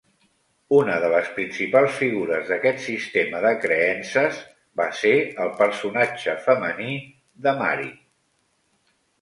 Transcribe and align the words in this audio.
Una 0.75 0.93
de 1.01 1.09
les 1.15 1.27
principals 1.33 1.91
figures 1.99 2.49
d'aquest 2.53 2.81
sistema 2.87 3.43
de 3.45 3.51
creences 3.67 4.41
va 4.81 4.89
ser 5.03 5.13
el 5.45 5.53
personatge 5.63 6.37
femení 6.49 6.99
de 7.47 7.57
Mari. 7.65 7.91